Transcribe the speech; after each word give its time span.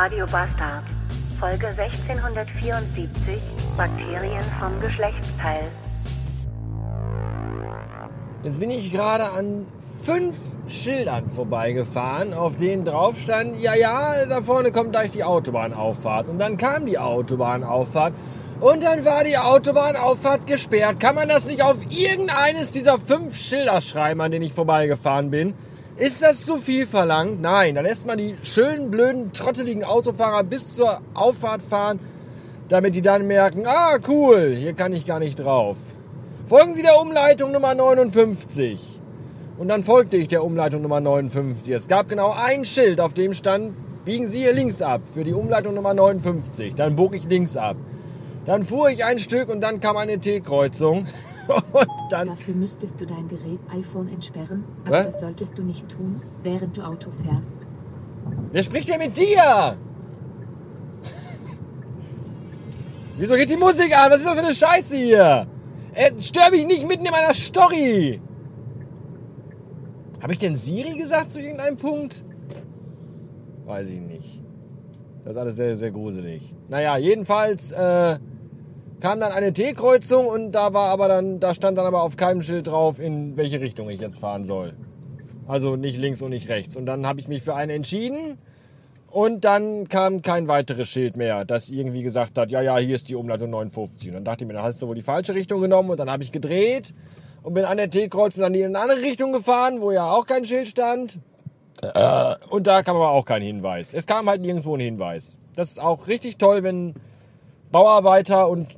Radio 0.00 0.26
Bastard. 0.26 0.84
Folge 1.40 1.66
1674. 1.76 3.40
Bakterien 3.76 4.44
vom 4.60 4.80
Geschlechtsteil. 4.80 5.62
Jetzt 8.44 8.60
bin 8.60 8.70
ich 8.70 8.92
gerade 8.92 9.24
an 9.24 9.66
fünf 10.04 10.36
Schildern 10.68 11.28
vorbeigefahren, 11.32 12.32
auf 12.32 12.54
denen 12.54 12.84
drauf 12.84 13.18
stand, 13.18 13.60
ja, 13.60 13.74
ja, 13.74 14.24
da 14.28 14.40
vorne 14.40 14.70
kommt 14.70 14.92
gleich 14.92 15.10
die 15.10 15.24
Autobahnauffahrt. 15.24 16.28
Und 16.28 16.38
dann 16.38 16.58
kam 16.58 16.86
die 16.86 17.00
Autobahnauffahrt 17.00 18.14
und 18.60 18.84
dann 18.84 19.04
war 19.04 19.24
die 19.24 19.36
Autobahnauffahrt 19.36 20.46
gesperrt. 20.46 21.00
Kann 21.00 21.16
man 21.16 21.28
das 21.28 21.46
nicht 21.46 21.64
auf 21.64 21.78
irgendeines 21.90 22.70
dieser 22.70 22.98
fünf 22.98 23.36
Schilder 23.36 23.80
schreiben, 23.80 24.20
an 24.20 24.30
denen 24.30 24.44
ich 24.44 24.54
vorbeigefahren 24.54 25.32
bin? 25.32 25.54
Ist 25.98 26.22
das 26.22 26.46
zu 26.46 26.58
viel 26.58 26.86
verlangt? 26.86 27.42
Nein, 27.42 27.74
dann 27.74 27.84
lässt 27.84 28.06
man 28.06 28.18
die 28.18 28.36
schönen, 28.44 28.88
blöden, 28.88 29.32
trotteligen 29.32 29.82
Autofahrer 29.82 30.44
bis 30.44 30.76
zur 30.76 31.00
Auffahrt 31.12 31.60
fahren, 31.60 31.98
damit 32.68 32.94
die 32.94 33.02
dann 33.02 33.26
merken, 33.26 33.64
ah, 33.66 33.98
cool, 34.06 34.54
hier 34.56 34.74
kann 34.74 34.92
ich 34.92 35.06
gar 35.06 35.18
nicht 35.18 35.40
drauf. 35.40 35.76
Folgen 36.46 36.72
Sie 36.72 36.82
der 36.82 37.00
Umleitung 37.00 37.50
Nummer 37.50 37.74
59. 37.74 39.00
Und 39.58 39.66
dann 39.66 39.82
folgte 39.82 40.16
ich 40.16 40.28
der 40.28 40.44
Umleitung 40.44 40.82
Nummer 40.82 41.00
59. 41.00 41.74
Es 41.74 41.88
gab 41.88 42.08
genau 42.08 42.30
ein 42.30 42.64
Schild, 42.64 43.00
auf 43.00 43.12
dem 43.12 43.34
stand, 43.34 43.74
biegen 44.04 44.28
Sie 44.28 44.38
hier 44.38 44.54
links 44.54 44.80
ab 44.80 45.00
für 45.12 45.24
die 45.24 45.34
Umleitung 45.34 45.74
Nummer 45.74 45.94
59. 45.94 46.76
Dann 46.76 46.94
bog 46.94 47.12
ich 47.16 47.24
links 47.24 47.56
ab. 47.56 47.76
Dann 48.48 48.64
fuhr 48.64 48.88
ich 48.88 49.04
ein 49.04 49.18
Stück 49.18 49.50
und 49.50 49.60
dann 49.60 49.78
kam 49.78 49.98
eine 49.98 50.18
T-Kreuzung. 50.18 51.06
Und 51.48 51.88
dann. 52.10 52.28
Dafür 52.28 52.54
müsstest 52.54 52.98
du 52.98 53.06
dein 53.06 53.28
Gerät 53.28 53.58
iPhone 53.70 54.08
entsperren, 54.08 54.64
aber 54.84 54.98
Was? 54.98 55.12
das 55.12 55.20
solltest 55.20 55.58
du 55.58 55.62
nicht 55.62 55.86
tun, 55.88 56.20
während 56.42 56.74
du 56.74 56.82
Auto 56.82 57.10
fährst. 57.22 57.42
Wer 58.50 58.62
spricht 58.62 58.88
denn 58.88 58.98
mit 58.98 59.16
dir? 59.16 59.76
Wieso 63.18 63.34
geht 63.34 63.50
die 63.50 63.56
Musik 63.58 63.94
an? 63.98 64.10
Was 64.10 64.20
ist 64.20 64.26
das 64.26 64.34
für 64.34 64.44
eine 64.44 64.54
Scheiße 64.54 64.96
hier? 64.96 65.46
Äh, 65.92 66.10
stör 66.22 66.50
mich 66.50 66.66
nicht 66.66 66.88
mitten 66.88 67.04
in 67.04 67.12
meiner 67.12 67.34
Story. 67.34 68.20
Habe 70.22 70.32
ich 70.32 70.38
denn 70.38 70.56
Siri 70.56 70.96
gesagt 70.96 71.32
zu 71.32 71.40
irgendeinem 71.40 71.76
Punkt? 71.76 72.24
Weiß 73.66 73.90
ich 73.90 74.00
nicht. 74.00 74.42
Das 75.24 75.36
ist 75.36 75.36
alles 75.38 75.56
sehr, 75.56 75.76
sehr 75.76 75.90
gruselig. 75.90 76.54
Naja, 76.68 76.96
jedenfalls 76.96 77.72
äh, 77.72 78.18
kam 79.00 79.20
dann 79.20 79.32
eine 79.32 79.52
T-Kreuzung 79.52 80.26
und 80.26 80.52
da 80.52 80.72
war 80.72 80.88
aber 80.90 81.08
dann, 81.08 81.40
da 81.40 81.54
stand 81.54 81.78
dann 81.78 81.86
aber 81.86 82.02
auf 82.02 82.16
keinem 82.16 82.42
Schild 82.42 82.66
drauf, 82.66 82.98
in 82.98 83.36
welche 83.36 83.60
Richtung 83.60 83.88
ich 83.90 84.00
jetzt 84.00 84.18
fahren 84.18 84.44
soll. 84.44 84.74
Also 85.46 85.76
nicht 85.76 85.98
links 85.98 86.20
und 86.20 86.30
nicht 86.30 86.48
rechts. 86.48 86.76
Und 86.76 86.86
dann 86.86 87.06
habe 87.06 87.20
ich 87.20 87.28
mich 87.28 87.42
für 87.42 87.54
eine 87.54 87.72
entschieden. 87.72 88.38
Und 89.10 89.46
dann 89.46 89.88
kam 89.88 90.20
kein 90.20 90.48
weiteres 90.48 90.88
Schild 90.88 91.16
mehr, 91.16 91.46
das 91.46 91.70
irgendwie 91.70 92.02
gesagt 92.02 92.36
hat, 92.36 92.50
ja, 92.50 92.60
ja, 92.60 92.76
hier 92.76 92.94
ist 92.94 93.08
die 93.08 93.14
Umleitung 93.14 93.48
59. 93.50 94.08
Und 94.08 94.14
dann 94.16 94.24
dachte 94.24 94.44
ich 94.44 94.48
mir, 94.48 94.52
dann 94.52 94.64
hast 94.64 94.82
du 94.82 94.88
wohl 94.88 94.94
die 94.94 95.02
falsche 95.02 95.34
Richtung 95.34 95.62
genommen. 95.62 95.88
Und 95.88 95.98
dann 95.98 96.10
habe 96.10 96.22
ich 96.22 96.30
gedreht 96.30 96.92
und 97.42 97.54
bin 97.54 97.64
an 97.64 97.78
der 97.78 97.88
T-Kreuzung 97.88 98.42
dann 98.42 98.54
in 98.54 98.66
eine 98.66 98.80
andere 98.80 99.00
Richtung 99.00 99.32
gefahren, 99.32 99.80
wo 99.80 99.90
ja 99.90 100.12
auch 100.12 100.26
kein 100.26 100.44
Schild 100.44 100.68
stand. 100.68 101.18
Und 102.50 102.66
da 102.66 102.82
kam 102.82 102.96
aber 102.96 103.10
auch 103.10 103.24
kein 103.24 103.40
Hinweis. 103.40 103.94
Es 103.94 104.06
kam 104.06 104.28
halt 104.28 104.42
nirgendwo 104.42 104.74
ein 104.74 104.80
Hinweis. 104.80 105.38
Das 105.54 105.70
ist 105.70 105.80
auch 105.80 106.08
richtig 106.08 106.36
toll, 106.36 106.62
wenn 106.62 106.94
Bauarbeiter 107.70 108.48
und 108.48 108.68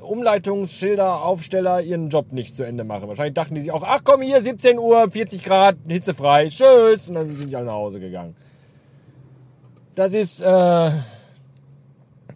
Umleitungsschilder, 0.00 1.22
Aufsteller 1.22 1.80
ihren 1.80 2.08
Job 2.10 2.32
nicht 2.32 2.54
zu 2.54 2.62
Ende 2.64 2.84
machen. 2.84 3.08
Wahrscheinlich 3.08 3.34
dachten 3.34 3.54
die 3.54 3.60
sich 3.60 3.72
auch, 3.72 3.82
ach 3.84 4.00
komm 4.04 4.22
hier, 4.22 4.40
17 4.40 4.78
Uhr, 4.78 5.10
40 5.10 5.42
Grad, 5.42 5.76
hitzefrei, 5.86 6.48
tschüss. 6.48 7.08
Und 7.08 7.16
dann 7.16 7.36
sind 7.36 7.50
die 7.50 7.56
alle 7.56 7.66
nach 7.66 7.74
Hause 7.74 7.98
gegangen. 8.00 8.36
Das 9.94 10.14
ist 10.14 10.42
äh, 10.42 10.90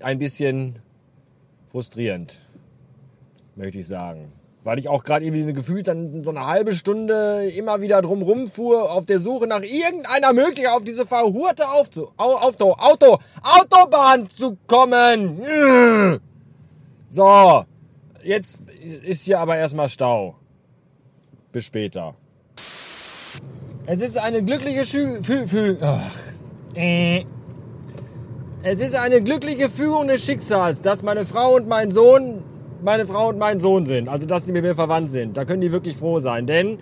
ein 0.01 0.19
bisschen 0.19 0.77
frustrierend, 1.71 2.39
möchte 3.55 3.79
ich 3.79 3.87
sagen. 3.87 4.33
Weil 4.63 4.79
ich 4.79 4.89
auch 4.89 5.05
gerade 5.05 5.25
irgendwie 5.25 5.53
gefühlt 5.55 5.89
dann 5.89 6.23
so 6.23 6.31
eine 6.31 6.47
halbe 6.47 6.75
Stunde 6.75 7.51
immer 7.57 7.81
wieder 7.81 8.03
drum 8.03 8.21
rumfuhr, 8.23 8.93
auf 8.93 9.07
der 9.07 9.19
Suche 9.19 9.47
nach 9.47 9.63
irgendeiner 9.63 10.33
Möglichkeit 10.35 10.73
auf 10.73 10.85
diese 10.85 11.07
verhurte 11.07 11.69
Aufzu 11.69 12.11
Au 12.19 12.37
Auto, 12.37 12.73
Auto, 12.73 13.19
Autobahn 13.43 14.29
zu 14.29 14.59
kommen. 14.67 15.41
So, 17.09 17.65
jetzt 18.23 18.61
ist 19.05 19.25
hier 19.25 19.41
aber 19.41 19.57
erstmal 19.57 19.89
Stau. 19.89 20.37
Bis 21.53 21.65
später. 21.65 22.15
Es 23.87 24.03
ist 24.03 24.19
eine 24.19 24.45
glückliche 24.45 24.85
Schü 24.85 25.23
Fü 25.23 25.49
Fü 25.49 25.79
Ach. 25.81 26.17
Es 28.63 28.81
ist 28.81 28.95
eine 28.95 29.23
glückliche 29.23 29.71
Fügung 29.71 30.07
des 30.07 30.23
Schicksals, 30.23 30.83
dass 30.83 31.03
meine 31.03 31.25
Frau 31.25 31.57
und 31.57 31.67
mein 31.67 31.91
Sohn 31.91 32.43
meine 32.83 33.07
Frau 33.07 33.29
und 33.29 33.39
mein 33.39 33.61
Sohn 33.61 33.87
sind. 33.87 34.09
Also, 34.09 34.27
dass 34.27 34.47
sie 34.47 34.53
mit 34.53 34.63
mir 34.63 34.75
verwandt 34.75 35.11
sind. 35.11 35.37
Da 35.37 35.45
können 35.45 35.61
die 35.61 35.73
wirklich 35.73 35.97
froh 35.97 36.21
sein. 36.21 36.47
Denn 36.47 36.79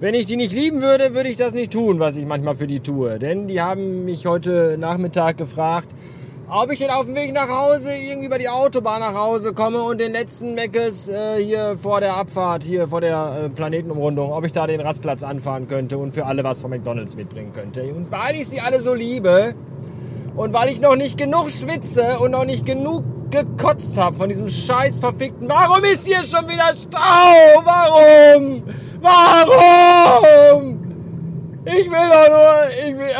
wenn 0.00 0.14
ich 0.14 0.26
die 0.26 0.36
nicht 0.36 0.52
lieben 0.52 0.80
würde, 0.80 1.14
würde 1.14 1.28
ich 1.28 1.36
das 1.36 1.52
nicht 1.52 1.72
tun, 1.72 1.98
was 2.00 2.16
ich 2.16 2.24
manchmal 2.24 2.54
für 2.56 2.66
die 2.66 2.80
tue. 2.80 3.18
Denn 3.18 3.48
die 3.48 3.60
haben 3.60 4.04
mich 4.04 4.26
heute 4.26 4.76
Nachmittag 4.78 5.36
gefragt, 5.36 5.94
ob 6.48 6.72
ich 6.72 6.78
denn 6.80 6.90
auf 6.90 7.04
dem 7.04 7.14
Weg 7.14 7.32
nach 7.32 7.48
Hause 7.48 7.90
irgendwie 7.94 8.26
über 8.26 8.38
die 8.38 8.48
Autobahn 8.48 9.00
nach 9.00 9.14
Hause 9.14 9.52
komme 9.52 9.82
und 9.82 10.00
den 10.00 10.12
letzten 10.12 10.54
Meckes 10.54 11.08
äh, 11.08 11.36
hier 11.44 11.76
vor 11.78 12.00
der 12.00 12.16
Abfahrt, 12.16 12.64
hier 12.64 12.88
vor 12.88 13.00
der 13.00 13.42
äh, 13.44 13.48
Planetenumrundung, 13.50 14.32
ob 14.32 14.44
ich 14.44 14.52
da 14.52 14.66
den 14.66 14.80
Rastplatz 14.80 15.22
anfahren 15.22 15.68
könnte 15.68 15.96
und 15.98 16.12
für 16.12 16.26
alle 16.26 16.42
was 16.42 16.60
von 16.60 16.70
McDonalds 16.70 17.16
mitbringen 17.16 17.52
könnte. 17.52 17.84
Und 17.94 18.10
weil 18.10 18.34
ich 18.34 18.48
sie 18.48 18.60
alle 18.60 18.80
so 18.80 18.94
liebe 18.94 19.54
und 20.34 20.52
weil 20.52 20.70
ich 20.70 20.80
noch 20.80 20.96
nicht 20.96 21.18
genug 21.18 21.50
schwitze 21.50 22.18
und 22.18 22.32
noch 22.32 22.44
nicht 22.44 22.66
genug 22.66 23.04
gekotzt 23.30 23.96
habe 23.96 24.16
von 24.16 24.28
diesem 24.28 24.48
scheiß 24.48 24.98
verfickten. 24.98 25.48
Warum 25.48 25.84
ist 25.84 26.06
hier 26.06 26.22
schon 26.24 26.48
wieder 26.48 26.74
Stau? 26.76 27.62
Warum? 27.64 28.62
Warum? 29.00 30.80
Ich 31.64 31.90
will 31.90 32.10
doch 32.10 32.28
nur. 32.30 32.68
Ich 32.86 32.96
will. 32.96 33.14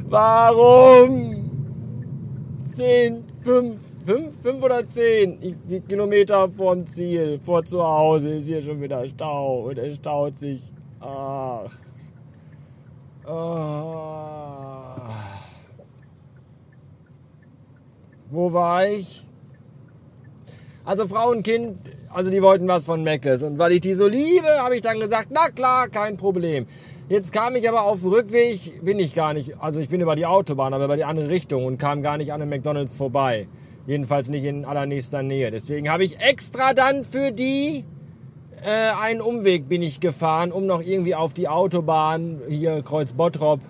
Warum? 0.10 1.30
10, 2.64 3.24
5, 3.42 3.80
5, 4.06 4.42
5 4.42 4.62
oder 4.62 4.86
10 4.86 5.38
ich, 5.40 5.86
Kilometer 5.86 6.48
vorm 6.48 6.86
Ziel, 6.86 7.38
vor 7.44 7.64
zu 7.64 7.82
Hause 7.82 8.30
ist 8.30 8.46
hier 8.46 8.62
schon 8.62 8.80
wieder 8.80 9.06
Stau 9.06 9.68
und 9.68 9.78
es 9.78 9.96
staut 9.96 10.38
sich. 10.38 10.62
Ach. 11.00 11.70
Ah. 13.26 14.19
Wo 18.30 18.52
war 18.52 18.86
ich? 18.86 19.24
Also 20.84 21.08
Frau 21.08 21.30
und 21.30 21.42
Kind, 21.42 21.78
also 22.14 22.30
die 22.30 22.40
wollten 22.42 22.68
was 22.68 22.84
von 22.84 23.02
Meckes. 23.02 23.42
Und 23.42 23.58
weil 23.58 23.72
ich 23.72 23.80
die 23.80 23.94
so 23.94 24.06
liebe, 24.06 24.48
habe 24.58 24.76
ich 24.76 24.80
dann 24.82 25.00
gesagt, 25.00 25.28
na 25.30 25.48
klar, 25.48 25.88
kein 25.88 26.16
Problem. 26.16 26.66
Jetzt 27.08 27.32
kam 27.32 27.56
ich 27.56 27.68
aber 27.68 27.82
auf 27.82 28.00
dem 28.00 28.10
Rückweg, 28.10 28.84
bin 28.84 29.00
ich 29.00 29.14
gar 29.14 29.34
nicht, 29.34 29.60
also 29.60 29.80
ich 29.80 29.88
bin 29.88 30.00
über 30.00 30.14
die 30.14 30.26
Autobahn, 30.26 30.72
aber 30.72 30.84
über 30.84 30.96
die 30.96 31.04
andere 31.04 31.28
Richtung 31.28 31.64
und 31.64 31.78
kam 31.78 32.02
gar 32.02 32.16
nicht 32.18 32.32
an 32.32 32.40
einem 32.40 32.50
McDonalds 32.50 32.94
vorbei. 32.94 33.48
Jedenfalls 33.86 34.28
nicht 34.28 34.44
in 34.44 34.64
allernächster 34.64 35.24
Nähe. 35.24 35.50
Deswegen 35.50 35.90
habe 35.90 36.04
ich 36.04 36.20
extra 36.20 36.72
dann 36.72 37.02
für 37.02 37.32
die 37.32 37.84
äh, 38.62 38.92
einen 39.02 39.20
Umweg 39.20 39.68
bin 39.68 39.82
ich 39.82 39.98
gefahren, 39.98 40.52
um 40.52 40.66
noch 40.66 40.82
irgendwie 40.82 41.16
auf 41.16 41.34
die 41.34 41.48
Autobahn, 41.48 42.40
hier 42.48 42.82
Kreuz 42.82 43.14
Bottrop, 43.14 43.60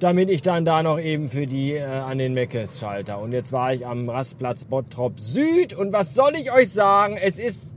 damit 0.00 0.30
ich 0.30 0.42
dann 0.42 0.64
da 0.64 0.82
noch 0.82 1.00
eben 1.00 1.28
für 1.28 1.46
die 1.46 1.72
äh, 1.72 1.84
an 1.84 2.18
den 2.18 2.34
Meckes 2.34 2.78
schalter. 2.78 3.20
Und 3.20 3.32
jetzt 3.32 3.52
war 3.52 3.72
ich 3.72 3.86
am 3.86 4.08
Rastplatz 4.08 4.64
Bottrop 4.64 5.18
Süd 5.18 5.74
und 5.74 5.92
was 5.92 6.14
soll 6.14 6.32
ich 6.34 6.52
euch 6.52 6.70
sagen? 6.70 7.16
Es 7.20 7.38
ist, 7.38 7.74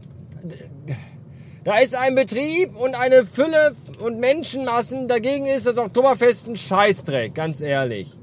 da 1.63 1.77
ist 1.79 1.95
ein 1.95 2.15
Betrieb 2.15 2.75
und 2.75 2.95
eine 2.95 3.25
Fülle 3.25 3.75
und 4.03 4.19
Menschenmassen. 4.19 5.07
Dagegen 5.07 5.45
ist 5.45 5.65
das 5.65 5.77
Oktoberfest 5.77 6.47
ein 6.47 6.57
Scheißdreck, 6.57 7.33
ganz 7.33 7.61
ehrlich. 7.61 8.17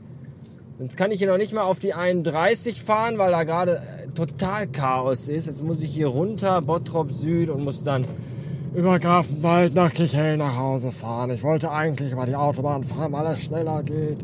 Jetzt 0.80 0.96
kann 0.96 1.10
ich 1.10 1.18
hier 1.18 1.26
noch 1.26 1.38
nicht 1.38 1.52
mal 1.52 1.62
auf 1.62 1.80
die 1.80 1.92
31 1.92 2.82
fahren, 2.84 3.18
weil 3.18 3.32
da 3.32 3.42
gerade 3.42 3.78
äh, 3.78 4.08
total 4.14 4.68
Chaos 4.68 5.26
ist. 5.26 5.46
Jetzt 5.46 5.64
muss 5.64 5.82
ich 5.82 5.90
hier 5.90 6.06
runter, 6.06 6.62
Bottrop 6.62 7.10
Süd 7.10 7.50
und 7.50 7.64
muss 7.64 7.82
dann 7.82 8.04
über 8.74 8.98
Grafenwald 8.98 9.74
nach 9.74 9.92
Kichel 9.92 10.36
nach 10.36 10.56
Hause 10.56 10.92
fahren. 10.92 11.30
Ich 11.30 11.42
wollte 11.42 11.70
eigentlich 11.70 12.12
über 12.12 12.26
die 12.26 12.36
Autobahn 12.36 12.84
fahren, 12.84 13.12
weil 13.12 13.26
es 13.26 13.42
schneller 13.42 13.82
geht. 13.82 14.18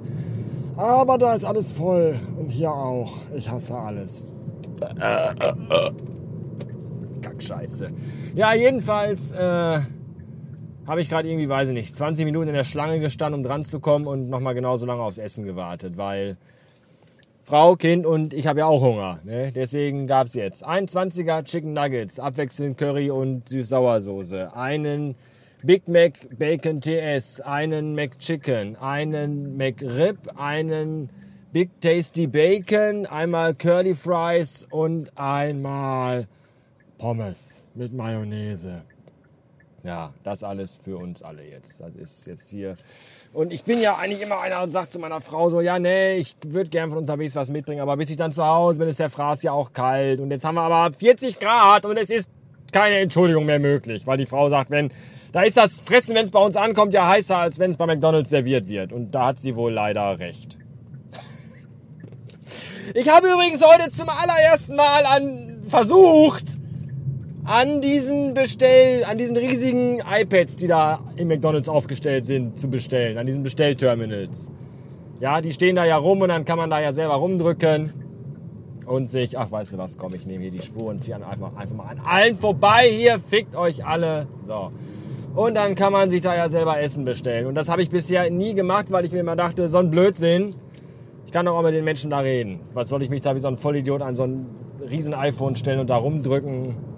Aber 0.76 1.19
da 1.19 1.35
ist 1.35 1.44
alles 1.44 1.73
voll. 1.73 2.19
Und 2.38 2.50
hier 2.50 2.73
auch. 2.73 3.12
Ich 3.35 3.49
hasse 3.49 3.75
alles. 3.76 4.29
Kackscheiße. 7.23 7.91
Ja, 8.35 8.55
jedenfalls 8.55 9.32
äh, 9.32 9.79
habe 10.87 11.00
ich 11.00 11.08
gerade 11.08 11.29
irgendwie, 11.29 11.49
weiß 11.49 11.69
ich 11.69 11.75
nicht, 11.75 11.94
20 11.94 12.25
Minuten 12.25 12.49
in 12.49 12.55
der 12.55 12.64
Schlange 12.64 13.00
gestanden, 13.00 13.40
um 13.40 13.47
dran 13.47 13.64
zu 13.64 13.81
kommen 13.81 14.06
und 14.06 14.29
nochmal 14.29 14.55
genauso 14.55 14.85
lange 14.87 15.02
aufs 15.02 15.19
Essen 15.19 15.44
gewartet, 15.44 15.97
weil 15.97 16.37
Frau, 17.46 17.76
Kind 17.76 18.06
und 18.06 18.32
ich 18.32 18.46
habe 18.46 18.61
ja 18.61 18.67
auch 18.67 18.81
Hunger. 18.81 19.20
Ne? 19.23 19.52
Deswegen 19.52 20.06
gab 20.06 20.29
es 20.29 20.35
jetzt 20.35 20.64
ein 20.64 20.87
20er 20.87 21.44
Chicken 21.44 21.75
Nuggets, 21.75 22.19
abwechselnd 22.19 22.79
Curry 22.79 23.11
und 23.11 23.50
Süß-Sauersoße, 23.50 24.56
einen 24.56 25.14
Big 25.62 25.87
Mac 25.87 26.14
Bacon 26.38 26.81
TS, 26.81 27.43
einen 27.43 27.94
McChicken, 27.94 28.76
einen 28.76 29.58
McRib, 29.58 30.17
einen 30.37 31.11
Big 31.52 31.69
Tasty 31.82 32.26
Bacon, 32.26 33.05
einmal 33.05 33.55
Curly 33.55 33.94
Fries 33.94 34.67
und 34.70 35.12
einmal 35.19 36.26
Pommes 36.97 37.67
mit 37.75 37.93
Mayonnaise. 37.93 38.85
Ja, 39.84 40.14
das 40.22 40.42
alles 40.42 40.78
für 40.82 40.96
uns 40.96 41.22
alle 41.22 41.44
jetzt. 41.44 41.81
Das 41.81 41.94
ist 41.94 42.26
jetzt 42.26 42.50
hier. 42.50 42.76
Und 43.34 43.52
ich 43.52 43.64
bin 43.64 43.81
ja 43.82 43.96
eigentlich 43.96 44.22
immer 44.22 44.40
einer 44.40 44.62
und 44.62 44.70
sagt 44.70 44.92
zu 44.92 44.98
meiner 44.98 45.20
Frau 45.20 45.50
so, 45.50 45.60
ja, 45.60 45.78
nee, 45.78 46.14
ich 46.16 46.36
würde 46.42 46.70
gern 46.70 46.88
von 46.88 46.98
unterwegs 46.98 47.36
was 47.36 47.50
mitbringen, 47.50 47.82
aber 47.82 47.98
bis 47.98 48.08
ich 48.08 48.16
dann 48.16 48.32
zu 48.32 48.46
Hause 48.46 48.78
bin, 48.78 48.88
ist 48.88 48.98
der 48.98 49.10
Fraß 49.10 49.42
ja 49.42 49.52
auch 49.52 49.75
kalt. 49.75 50.20
Und 50.20 50.31
jetzt 50.31 50.44
haben 50.46 50.54
wir 50.54 50.62
aber 50.62 50.96
40 50.96 51.38
Grad 51.38 51.84
und 51.84 51.98
es 51.98 52.08
ist 52.08 52.31
keine 52.72 52.96
Entschuldigung 52.96 53.44
mehr 53.44 53.58
möglich, 53.58 54.06
weil 54.06 54.16
die 54.16 54.25
Frau 54.25 54.48
sagt, 54.48 54.70
wenn, 54.70 54.90
da 55.32 55.42
ist 55.42 55.58
das 55.58 55.81
Fressen, 55.81 56.14
wenn 56.14 56.25
es 56.25 56.30
bei 56.30 56.40
uns 56.40 56.56
ankommt, 56.56 56.94
ja 56.94 57.06
heißer, 57.06 57.37
als 57.37 57.58
wenn 57.58 57.70
es 57.70 57.76
bei 57.76 57.84
McDonalds 57.84 58.30
serviert 58.30 58.69
wird. 58.69 58.90
Und 58.90 59.10
da 59.14 59.26
hat 59.26 59.38
sie 59.38 59.54
wohl 59.54 59.72
leider 59.72 60.19
recht. 60.19 60.56
Ich 62.94 63.08
habe 63.08 63.26
übrigens 63.26 63.64
heute 63.64 63.90
zum 63.90 64.08
allerersten 64.08 64.76
Mal 64.76 65.04
an 65.06 65.62
versucht, 65.66 66.58
an 67.44 67.81
diesen 67.81 68.32
Bestell, 68.35 69.05
an 69.05 69.19
diesen 69.19 69.37
riesigen 69.37 70.00
iPads, 70.00 70.56
die 70.56 70.67
da 70.67 71.00
im 71.17 71.29
McDonalds 71.29 71.69
aufgestellt 71.69 72.25
sind, 72.25 72.58
zu 72.58 72.69
bestellen, 72.69 73.19
an 73.19 73.26
diesen 73.26 73.43
Bestellterminals. 73.43 74.50
Ja, 75.20 75.41
die 75.41 75.52
stehen 75.52 75.76
da 75.76 75.85
ja 75.85 75.96
rum 75.96 76.23
und 76.23 76.29
dann 76.29 76.44
kann 76.44 76.58
man 76.58 76.70
da 76.70 76.81
ja 76.81 76.93
selber 76.93 77.14
rumdrücken 77.14 77.93
und 78.87 79.11
sich, 79.11 79.38
ach, 79.38 79.50
weißt 79.50 79.75
du 79.75 79.79
was, 79.79 79.99
komm, 79.99 80.14
ich 80.14 80.26
nehme 80.26 80.43
hier 80.43 80.50
die 80.50 80.62
Spur 80.62 80.87
und 80.87 81.02
ziehe 81.02 81.17
einfach, 81.17 81.55
einfach 81.56 81.75
mal 81.75 81.85
an 81.85 82.00
allen 82.05 82.35
vorbei 82.35 82.88
hier, 82.91 83.19
fickt 83.19 83.56
euch 83.56 83.85
alle. 83.85 84.26
So. 84.40 84.73
Und 85.35 85.55
dann 85.55 85.75
kann 85.75 85.93
man 85.93 86.11
sich 86.11 86.23
da 86.23 86.35
ja 86.35 86.49
selber 86.49 86.81
Essen 86.81 87.05
bestellen. 87.05 87.47
Und 87.47 87.55
das 87.56 87.69
habe 87.69 87.82
ich 87.82 87.90
bisher 87.90 88.31
nie 88.31 88.55
gemacht, 88.55 88.87
weil 88.90 89.05
ich 89.05 89.12
mir 89.12 89.20
immer 89.20 89.37
dachte, 89.37 89.69
so 89.69 89.79
ein 89.79 89.90
Blödsinn. 89.90 90.55
Ich 91.26 91.32
kann 91.32 91.47
doch 91.47 91.56
auch 91.56 91.62
mit 91.62 91.75
den 91.75 91.85
Menschen 91.85 92.11
da 92.11 92.19
reden. 92.19 92.61
Was 92.73 92.88
soll 92.88 93.02
ich 93.02 93.11
mich 93.11 93.20
da 93.20 93.35
wie 93.35 93.40
so 93.40 93.49
ein 93.49 93.56
Vollidiot 93.56 94.00
an 94.00 94.14
so 94.17 94.23
ein 94.25 94.47
riesen 94.88 95.12
iPhone 95.12 95.56
stellen 95.56 95.81
und 95.81 95.90
da 95.90 95.97
rumdrücken? 95.97 96.94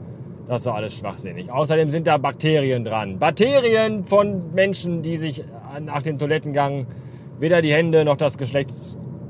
Das 0.48 0.58
ist 0.58 0.66
doch 0.66 0.74
alles 0.74 0.94
schwachsinnig. 0.94 1.50
Außerdem 1.50 1.90
sind 1.90 2.06
da 2.06 2.18
Bakterien 2.18 2.84
dran. 2.84 3.18
Bakterien 3.18 4.04
von 4.04 4.54
Menschen, 4.54 5.02
die 5.02 5.16
sich 5.16 5.42
nach 5.80 6.02
dem 6.02 6.18
Toilettengang 6.18 6.86
weder 7.40 7.60
die 7.62 7.72
Hände 7.72 8.04
noch 8.04 8.16
das 8.16 8.38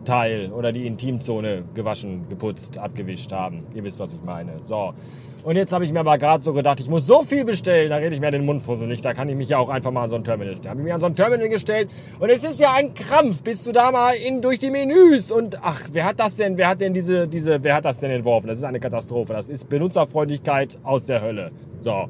Geschlechtsteil 0.07 0.53
oder 0.53 0.73
die 0.73 0.87
Intimzone 0.87 1.65
gewaschen, 1.75 2.29
geputzt, 2.29 2.79
abgewischt 2.79 3.33
haben. 3.33 3.65
Ihr 3.75 3.85
wisst, 3.85 3.99
was 3.99 4.15
ich 4.15 4.23
meine. 4.23 4.53
So. 4.63 4.95
Und 5.43 5.57
jetzt 5.57 5.73
habe 5.73 5.85
ich 5.85 5.93
mir 5.93 6.01
aber 6.01 6.19
gerade 6.19 6.43
so 6.43 6.53
gedacht, 6.53 6.81
ich 6.81 6.89
muss 6.89 7.07
so 7.07 7.23
viel 7.23 7.45
bestellen, 7.45 7.91
da 7.91 7.97
rede 7.97 8.15
ich 8.15 8.21
mir 8.21 8.31
den 8.31 8.45
Mund 8.45 8.63
fusselig. 8.63 9.01
Da 9.01 9.15
kann 9.15 9.29
ich 9.29 9.37
mich 9.37 9.49
ja 9.49 9.59
auch 9.59 9.69
einfach 9.69 9.91
mal 9.91 10.05
an 10.05 10.11
so 10.11 10.17
ein 10.17 10.25
Terminal 10.25 10.55
stellen. 10.55 10.65
Da 10.65 10.71
habe 10.71 10.81
ich 10.81 10.85
mich 10.85 10.95
an 10.95 11.01
so 11.01 11.07
ein 11.07 11.15
Terminal 11.15 11.49
gestellt 11.49 11.91
und 12.19 12.31
es 12.31 12.43
ist 12.45 12.61
ja 12.61 12.73
ein 12.75 12.95
Krampf, 12.95 13.43
bist 13.43 13.67
du 13.67 13.73
da 13.73 13.91
mal 13.91 14.13
in, 14.15 14.41
durch 14.41 14.59
die 14.59 14.71
Menüs 14.71 15.31
und 15.31 15.63
ach, 15.63 15.83
wer 15.93 16.05
hat 16.05 16.19
das 16.19 16.37
denn, 16.37 16.57
wer 16.57 16.69
hat 16.69 16.81
denn 16.81 16.95
diese, 16.95 17.29
diese, 17.29 17.63
wer 17.63 17.77
hat 17.77 17.85
das 17.85 17.99
denn 17.99 18.11
entworfen? 18.11 18.49
Das 18.49 18.59
ist 18.59 18.65
eine 18.65 18.81
Katastrophe. 18.81 19.33
Das 19.35 19.49
ist 19.49 19.69
Benutzerfreundlichkeit 19.69 20.79
aus 20.83 21.05
der 21.05 21.23
Hölle. 21.23 21.51
So. 21.81 22.09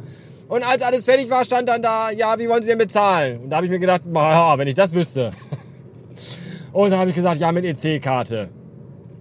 Und 0.48 0.62
als 0.62 0.80
alles 0.82 1.04
fertig 1.04 1.28
war, 1.28 1.44
stand 1.44 1.68
dann 1.68 1.82
da, 1.82 2.10
ja, 2.10 2.38
wie 2.38 2.48
wollen 2.48 2.62
Sie 2.62 2.70
denn 2.70 2.78
bezahlen? 2.78 3.40
Und 3.42 3.50
da 3.50 3.56
habe 3.56 3.66
ich 3.66 3.70
mir 3.70 3.80
gedacht, 3.80 4.02
ja, 4.14 4.56
wenn 4.56 4.68
ich 4.68 4.74
das 4.74 4.94
wüsste. 4.94 5.32
Und 6.76 6.90
dann 6.90 7.00
habe 7.00 7.08
ich 7.08 7.16
gesagt, 7.16 7.40
ja, 7.40 7.52
mit 7.52 7.64
EC-Karte. 7.64 8.50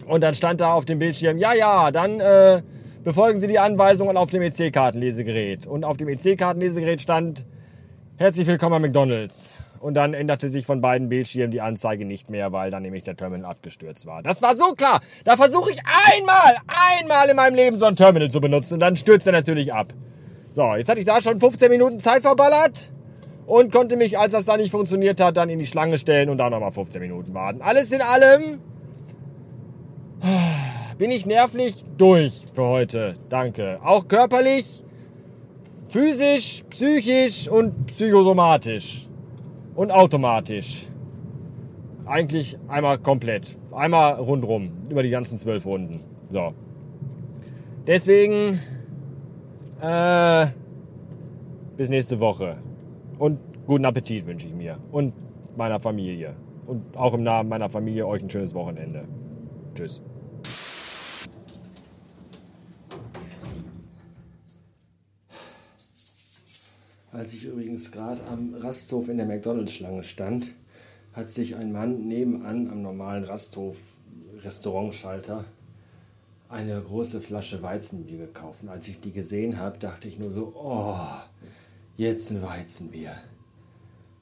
Und 0.07 0.19
dann 0.19 0.33
stand 0.33 0.59
da 0.59 0.73
auf 0.73 0.83
dem 0.83 0.99
Bildschirm, 0.99 1.37
ja, 1.37 1.53
ja, 1.53 1.89
dann 1.89 2.19
äh, 2.19 2.61
befolgen 3.01 3.39
Sie 3.39 3.47
die 3.47 3.59
Anweisungen 3.59 4.17
auf 4.17 4.29
dem 4.29 4.41
EC-Kartenlesegerät. 4.41 5.65
Und 5.65 5.85
auf 5.85 5.95
dem 5.95 6.09
EC-Kartenlesegerät 6.09 6.99
stand, 6.99 7.45
herzlich 8.17 8.45
willkommen 8.45 8.81
bei 8.81 8.87
McDonalds. 8.89 9.55
Und 9.79 9.93
dann 9.93 10.13
änderte 10.13 10.49
sich 10.49 10.65
von 10.65 10.81
beiden 10.81 11.07
Bildschirmen 11.07 11.51
die 11.51 11.61
Anzeige 11.61 12.03
nicht 12.03 12.29
mehr, 12.29 12.51
weil 12.51 12.71
dann 12.71 12.83
nämlich 12.83 13.03
der 13.03 13.15
Terminal 13.15 13.49
abgestürzt 13.49 14.05
war. 14.05 14.21
Das 14.21 14.41
war 14.41 14.53
so 14.53 14.73
klar. 14.73 14.99
Da 15.23 15.37
versuche 15.37 15.71
ich 15.71 15.79
einmal, 16.13 16.57
einmal 16.99 17.29
in 17.29 17.37
meinem 17.37 17.55
Leben 17.55 17.77
so 17.77 17.85
ein 17.85 17.95
Terminal 17.95 18.29
zu 18.29 18.41
benutzen 18.41 18.73
und 18.73 18.79
dann 18.81 18.97
stürzt 18.97 19.27
er 19.27 19.33
natürlich 19.33 19.73
ab. 19.73 19.93
So, 20.51 20.75
jetzt 20.75 20.89
hatte 20.89 20.99
ich 20.99 21.05
da 21.05 21.21
schon 21.21 21.39
15 21.39 21.71
Minuten 21.71 22.01
Zeit 22.01 22.21
verballert 22.23 22.91
und 23.45 23.71
konnte 23.71 23.95
mich, 23.95 24.17
als 24.17 24.33
das 24.33 24.45
dann 24.45 24.59
nicht 24.59 24.71
funktioniert 24.71 25.19
hat, 25.19 25.37
dann 25.37 25.49
in 25.49 25.59
die 25.59 25.65
Schlange 25.65 25.97
stellen 25.97 26.29
und 26.29 26.37
da 26.37 26.49
nochmal 26.49 26.71
15 26.71 27.01
Minuten 27.01 27.33
warten. 27.33 27.61
Alles 27.61 27.91
in 27.91 28.01
allem 28.01 28.59
bin 30.97 31.11
ich 31.11 31.25
nervlich 31.25 31.85
durch 31.97 32.45
für 32.53 32.63
heute. 32.65 33.15
Danke. 33.29 33.79
Auch 33.83 34.07
körperlich, 34.07 34.83
physisch, 35.87 36.63
psychisch 36.69 37.47
und 37.47 37.87
psychosomatisch. 37.87 39.07
Und 39.75 39.91
automatisch. 39.91 40.87
Eigentlich 42.05 42.57
einmal 42.67 42.97
komplett. 42.97 43.55
Einmal 43.73 44.13
rundrum. 44.13 44.71
Über 44.89 45.03
die 45.03 45.09
ganzen 45.09 45.37
zwölf 45.37 45.65
Runden. 45.65 45.99
So. 46.29 46.53
Deswegen, 47.85 48.59
äh, 49.81 50.47
bis 51.75 51.89
nächste 51.89 52.19
Woche. 52.21 52.57
Und 53.17 53.39
guten 53.65 53.85
Appetit 53.85 54.25
wünsche 54.25 54.47
ich 54.47 54.53
mir. 54.53 54.77
Und 54.91 55.13
meiner 55.57 55.79
Familie. 55.79 56.35
Und 56.65 56.97
auch 56.97 57.13
im 57.13 57.23
Namen 57.23 57.49
meiner 57.49 57.69
Familie 57.69 58.07
euch 58.07 58.21
ein 58.21 58.29
schönes 58.29 58.53
Wochenende. 58.53 59.07
Tschüss. 59.73 60.01
Als 67.11 67.33
ich 67.33 67.45
übrigens 67.45 67.91
gerade 67.91 68.21
am 68.27 68.53
Rasthof 68.55 69.07
in 69.07 69.17
der 69.17 69.25
McDonalds-Schlange 69.25 70.03
stand, 70.03 70.51
hat 71.13 71.29
sich 71.29 71.55
ein 71.55 71.71
Mann 71.71 72.07
nebenan 72.07 72.69
am 72.69 72.81
normalen 72.81 73.23
Rasthof 73.23 73.77
Restaurantschalter 74.43 75.45
eine 76.49 76.81
große 76.81 77.21
Flasche 77.21 77.61
Weizenbier 77.61 78.17
gekauft. 78.17 78.63
Und 78.63 78.69
als 78.69 78.89
ich 78.89 78.99
die 78.99 79.13
gesehen 79.13 79.59
habe, 79.59 79.77
dachte 79.77 80.09
ich 80.09 80.19
nur 80.19 80.29
so, 80.29 80.53
oh, 80.55 80.97
jetzt 81.95 82.31
ein 82.31 82.41
Weizenbier. 82.41 83.15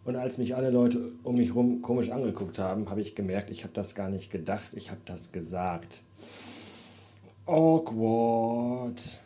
Und 0.06 0.16
als 0.16 0.38
mich 0.38 0.56
alle 0.56 0.70
Leute 0.70 1.14
um 1.24 1.36
mich 1.36 1.50
herum 1.50 1.82
komisch 1.82 2.12
angeguckt 2.12 2.60
haben, 2.60 2.90
habe 2.90 3.02
ich 3.02 3.16
gemerkt, 3.16 3.50
ich 3.50 3.64
habe 3.64 3.74
das 3.74 3.96
gar 3.96 4.10
nicht 4.10 4.32
gedacht, 4.32 4.70
ich 4.74 4.92
habe 4.92 5.02
das 5.06 5.32
gesagt. 5.32 6.04
Awkward. 7.46 9.23